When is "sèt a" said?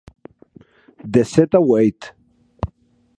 1.31-1.61